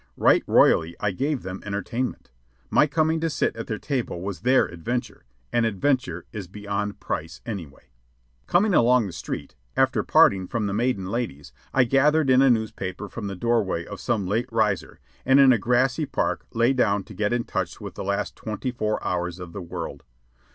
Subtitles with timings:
[0.17, 2.31] Right royally I gave them entertainment.
[2.71, 7.39] My coming to sit at their table was their adventure, and adventure is beyond price
[7.45, 7.91] anyway.
[8.47, 13.09] Coming along the street, after parting from the maiden ladies, I gathered in a newspaper
[13.09, 17.13] from the doorway of some late riser, and in a grassy park lay down to
[17.13, 20.03] get in touch with the last twenty four hours of the world.